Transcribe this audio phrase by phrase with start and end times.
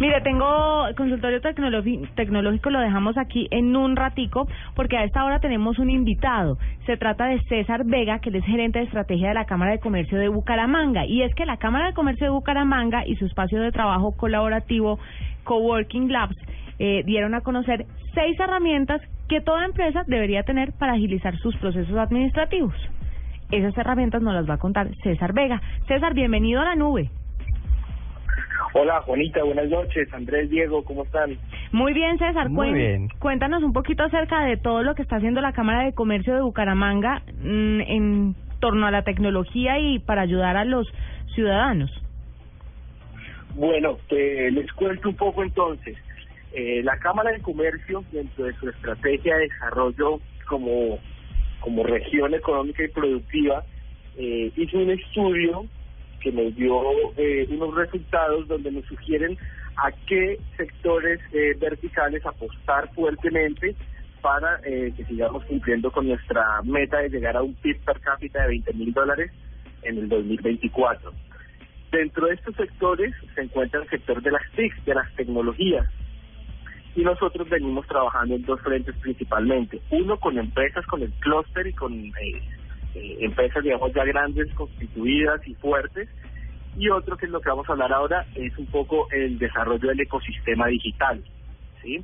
[0.00, 0.46] Mire, tengo
[0.96, 5.90] consultorio tecnológi- tecnológico, lo dejamos aquí en un ratico, porque a esta hora tenemos un
[5.90, 6.56] invitado.
[6.86, 9.80] Se trata de César Vega, que él es gerente de estrategia de la Cámara de
[9.80, 11.04] Comercio de Bucaramanga.
[11.04, 15.00] Y es que la Cámara de Comercio de Bucaramanga y su espacio de trabajo colaborativo
[15.42, 16.36] Coworking Labs
[16.78, 21.96] eh, dieron a conocer seis herramientas que toda empresa debería tener para agilizar sus procesos
[21.96, 22.74] administrativos.
[23.50, 25.60] Esas herramientas nos las va a contar César Vega.
[25.88, 27.10] César, bienvenido a la nube.
[28.74, 30.12] Hola Juanita, buenas noches.
[30.12, 31.38] Andrés, Diego, ¿cómo están?
[31.72, 32.48] Muy bien, César.
[32.48, 33.08] Muy bien.
[33.18, 36.42] Cuéntanos un poquito acerca de todo lo que está haciendo la Cámara de Comercio de
[36.42, 40.86] Bucaramanga mm, en torno a la tecnología y para ayudar a los
[41.34, 41.90] ciudadanos.
[43.54, 45.96] Bueno, te, les cuento un poco entonces.
[46.52, 50.98] Eh, la Cámara de Comercio, dentro de su estrategia de desarrollo como,
[51.60, 53.64] como región económica y productiva,
[54.16, 55.66] eh, hizo un estudio
[56.20, 56.82] que nos dio
[57.16, 59.36] eh, unos resultados donde nos sugieren
[59.76, 63.76] a qué sectores eh, verticales apostar fuertemente
[64.20, 68.42] para eh, que sigamos cumpliendo con nuestra meta de llegar a un PIB per cápita
[68.42, 69.30] de 20 mil dólares
[69.82, 71.12] en el 2024.
[71.92, 75.86] Dentro de estos sectores se encuentra el sector de las TIC, de las tecnologías.
[76.96, 79.80] Y nosotros venimos trabajando en dos frentes principalmente.
[79.90, 82.42] Uno con empresas, con el clúster y con eh,
[82.98, 86.08] eh, empresas, digamos, ya grandes, constituidas y fuertes.
[86.76, 89.88] Y otro, que es lo que vamos a hablar ahora, es un poco el desarrollo
[89.88, 91.22] del ecosistema digital.
[91.82, 92.02] ¿sí?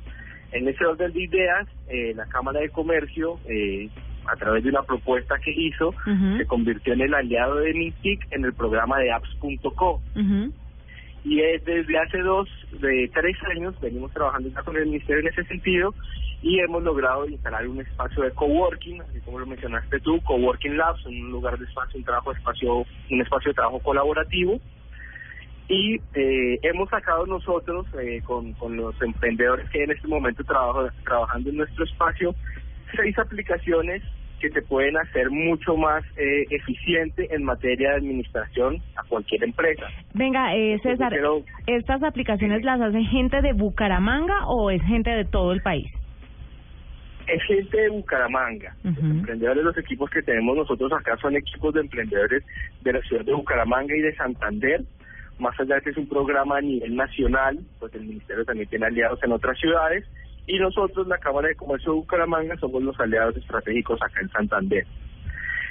[0.51, 3.89] En ese orden de ideas, eh, la Cámara de Comercio, eh,
[4.27, 5.93] a través de una propuesta que hizo,
[6.37, 10.01] se convirtió en el aliado de Mintic en el programa de apps.co.
[10.15, 10.51] Ujú.
[11.23, 12.49] Y es desde hace dos,
[12.79, 15.93] de tres años, venimos trabajando ya con el Ministerio en ese sentido
[16.45, 21.03] y hemos logrado instalar un espacio de coworking, así como lo mencionaste tú, Coworking Labs,
[21.07, 24.59] un lugar de espacio, un trabajo, espacio, un espacio de trabajo colaborativo.
[25.67, 30.87] Y eh, hemos sacado nosotros, eh, con, con los emprendedores que en este momento trabajo,
[31.03, 32.35] trabajando en nuestro espacio,
[32.95, 34.03] seis aplicaciones
[34.39, 39.87] que te pueden hacer mucho más eh, eficiente en materia de administración a cualquier empresa.
[40.13, 41.11] Venga, eh, César,
[41.65, 45.91] ¿estas aplicaciones las hace gente de Bucaramanga o es gente de todo el país?
[47.27, 48.75] Es gente de Bucaramanga.
[48.83, 52.43] Los emprendedores, los equipos que tenemos nosotros acá son equipos de emprendedores
[52.81, 54.83] de la ciudad de Bucaramanga y de Santander.
[55.39, 58.85] Más allá de que es un programa a nivel nacional, pues el ministerio también tiene
[58.85, 60.05] aliados en otras ciudades.
[60.47, 64.85] Y nosotros, la Cámara de Comercio de Bucaramanga, somos los aliados estratégicos acá en Santander.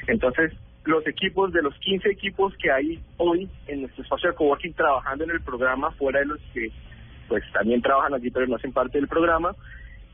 [0.09, 0.53] Entonces,
[0.85, 5.25] los equipos, de los 15 equipos que hay hoy en nuestro espacio de coworking trabajando
[5.25, 6.71] en el programa, fuera de los que
[7.29, 9.55] pues también trabajan allí pero no hacen parte del programa,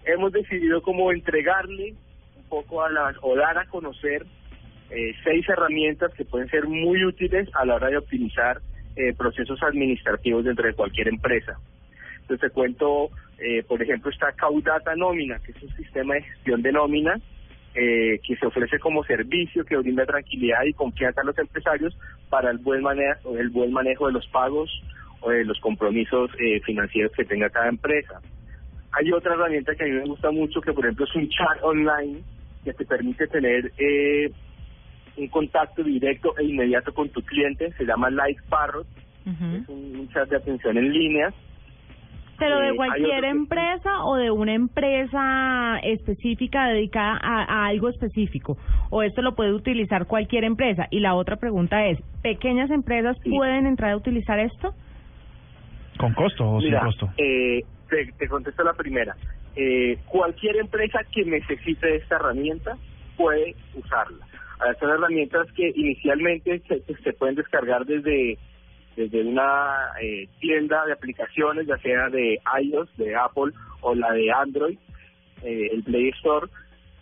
[0.05, 1.94] hemos decidido como entregarle
[2.37, 4.27] un poco a las, o dar a conocer
[4.91, 8.60] eh, seis herramientas que pueden ser muy útiles a la hora de optimizar
[8.97, 11.59] eh, procesos administrativos dentro de cualquier empresa.
[12.22, 16.62] Entonces te cuento, eh, por ejemplo, está Caudata Nómina, que es un sistema de gestión
[16.62, 17.21] de nómina
[17.75, 21.97] eh, que se ofrece como servicio que brinda tranquilidad y confianza a los empresarios
[22.28, 24.71] para el buen manejo, el buen manejo de los pagos
[25.21, 28.21] o de los compromisos eh, financieros que tenga cada empresa.
[28.93, 31.62] Hay otra herramienta que a mí me gusta mucho, que por ejemplo es un chat
[31.62, 32.23] online
[32.65, 34.31] que te permite tener eh,
[35.17, 38.87] un contacto directo e inmediato con tu cliente, se llama Live Parrot,
[39.27, 41.33] es un, un chat de atención en línea.
[42.39, 47.67] ¿Pero Eh, de hay cualquier que- empresa o de una empresa específica dedicada a, a
[47.67, 48.57] algo específico?
[48.91, 50.89] ¿O esto lo puede utilizar cualquier empresa?
[50.91, 53.31] Y la otra pregunta es, ¿pequeñas empresas Sí.
[53.31, 54.72] pueden entrar a utilizar esto?
[55.98, 57.10] ¿Con costo o Mira, sin costo?
[57.19, 59.16] eh, te, te contesto la primera.
[59.57, 62.78] Eh, cualquier empresa que necesite esta herramienta
[63.16, 64.27] puede usarla.
[64.59, 68.39] Ahora, son herramientas que inicialmente se, pueden descargar desde
[68.97, 74.31] desde una eh, tienda de aplicaciones, ya sea de iOS, de Apple o la de
[74.31, 74.78] Android,
[75.42, 76.48] eh, el Play Store.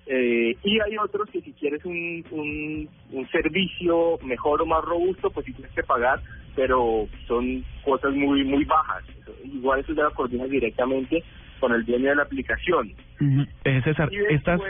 [0.07, 5.31] Eh, y hay otros que si quieres un, un, un servicio mejor o más robusto,
[5.31, 6.21] pues sí tienes que pagar,
[6.59, 9.05] pero son cosas muy muy bajas.
[9.45, 11.23] Igual eso ya lo coordinas directamente
[11.61, 12.93] con el dueño de la aplicación.
[13.63, 14.61] Eh, César, estas,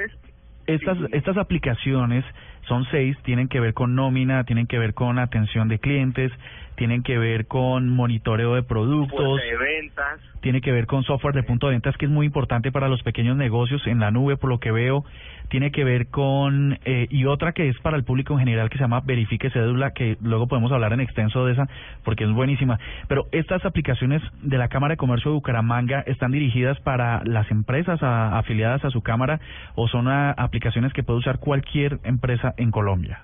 [0.67, 1.11] estas, sí, sí.
[1.17, 2.27] estas aplicaciones
[2.69, 6.31] son seis, tienen que ver con nómina, tienen que ver con atención de clientes,
[6.77, 10.21] tienen que ver con monitoreo de productos, de ventas.
[10.43, 13.03] tiene que ver con software de punto de ventas que es muy importante para los
[13.03, 15.05] pequeños negocios en la nube, por lo que veo,
[15.49, 18.77] tiene que ver con, eh, y otra que es para el público en general que
[18.77, 21.67] se llama Verifique Cédula, que luego podemos hablar en extenso de esa
[22.05, 22.79] porque es buenísima.
[23.09, 28.01] Pero estas aplicaciones de la Cámara de Comercio de Bucaramanga están dirigidas para las empresas
[28.03, 29.41] a- afiliadas a su Cámara
[29.75, 33.23] o son ah, aplicaciones que puede usar cualquier empresa en Colombia.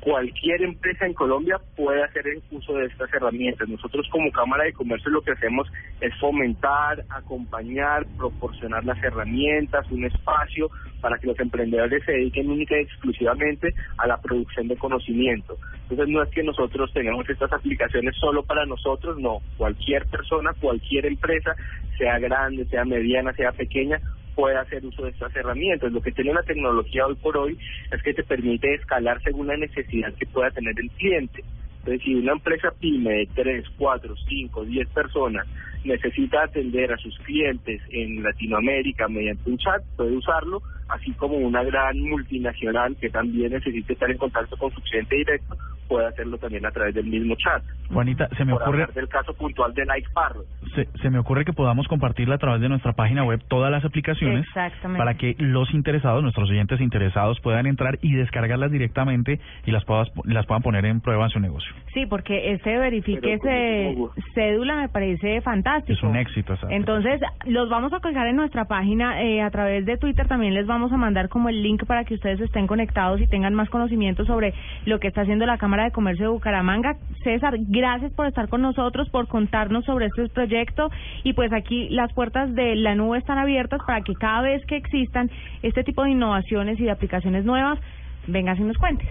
[0.00, 3.68] cualquier empresa en Colombia puede hacer el uso de estas herramientas.
[3.68, 5.68] Nosotros como Cámara de Comercio lo que hacemos
[6.00, 10.70] es fomentar, acompañar, proporcionar las herramientas, un espacio
[11.00, 15.56] para que los emprendedores se dediquen única y exclusivamente a la producción de conocimiento.
[15.82, 19.38] Entonces no es que nosotros tengamos estas aplicaciones solo para nosotros, no.
[19.56, 21.54] Cualquier persona, cualquier empresa,
[21.96, 24.00] sea grande, sea mediana, sea pequeña,
[24.34, 25.92] puede hacer uso de estas herramientas.
[25.92, 27.58] Lo que tiene la tecnología hoy por hoy
[27.90, 31.44] es que te permite escalar según la necesidad que pueda tener el cliente.
[31.78, 35.46] Entonces, si una empresa pyme de 3, 4, 5, 10 personas
[35.84, 41.64] necesita atender a sus clientes en Latinoamérica mediante un chat, puede usarlo, así como una
[41.64, 45.56] gran multinacional que también necesite estar en contacto con su cliente directo,
[45.92, 47.62] puede hacerlo también a través del mismo chat.
[47.92, 50.46] Juanita, se me Por ocurre, del caso puntual de Nike Parrot.
[50.74, 53.84] se, se me ocurre que podamos compartirla a través de nuestra página web todas las
[53.84, 54.98] aplicaciones Exactamente.
[54.98, 60.08] para que los interesados, nuestros oyentes interesados, puedan entrar y descargarlas directamente y las, puedas,
[60.24, 61.70] las puedan poner en prueba en su negocio.
[61.92, 63.94] Sí, porque este verifique ese
[64.34, 65.92] cédula me parece fantástico.
[65.92, 69.98] Es un éxito Entonces, los vamos a colgar en nuestra página eh, a través de
[69.98, 70.26] Twitter.
[70.26, 73.52] También les vamos a mandar como el link para que ustedes estén conectados y tengan
[73.52, 74.54] más conocimiento sobre
[74.86, 76.96] lo que está haciendo la Cámara de Comercio de Bucaramanga.
[77.22, 80.90] César, gracias por estar con nosotros, por contarnos sobre este proyecto.
[81.24, 84.76] Y pues aquí las puertas de la nube están abiertas para que cada vez que
[84.76, 85.30] existan
[85.62, 87.78] este tipo de innovaciones y de aplicaciones nuevas,
[88.26, 89.08] vengas y nos cuentes.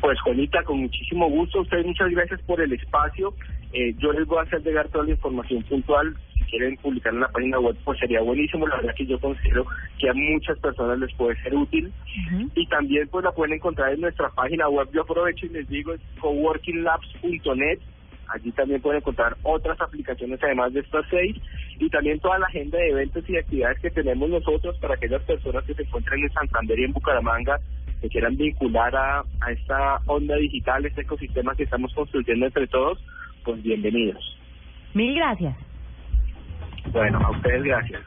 [0.00, 1.60] Pues Juanita, con muchísimo gusto.
[1.60, 3.34] Ustedes muchas gracias por el espacio.
[3.72, 6.14] Eh, yo les voy a hacer llegar toda la información puntual.
[6.52, 8.68] Quieren publicar en la página web, pues sería buenísimo.
[8.68, 9.64] La verdad que yo considero
[9.98, 11.90] que a muchas personas les puede ser útil.
[12.54, 14.86] Y también pues la pueden encontrar en nuestra página web.
[14.92, 17.78] Yo aprovecho y les digo, es coworkinglabs.net.
[18.28, 21.36] Allí también pueden encontrar otras aplicaciones además de estas seis
[21.78, 25.64] y también toda la agenda de eventos y actividades que tenemos nosotros para aquellas personas
[25.64, 27.58] que se encuentran en Santander y en Bucaramanga
[28.02, 32.98] que quieran vincular a, a esta onda digital, este ecosistema que estamos construyendo entre todos,
[33.42, 34.38] pues bienvenidos.
[34.92, 35.71] Mil gracias.
[36.90, 38.02] Bueno, a ustedes gracias.